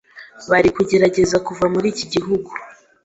bari 0.51 0.69
kugerageza 0.75 1.37
kuva 1.47 1.65
muri 1.73 1.87
iki 1.93 2.05
gihugu 2.13 2.49